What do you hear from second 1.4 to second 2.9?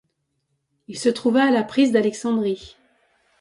à la prise d'Alexandrie.